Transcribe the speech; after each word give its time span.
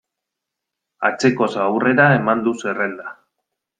Atzekoz 1.09 1.49
aurrera 1.65 2.07
eman 2.17 2.43
du 2.49 2.55
zerrenda. 2.65 3.15